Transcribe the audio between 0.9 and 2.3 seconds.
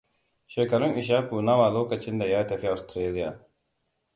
Ishaku nawa lokacin da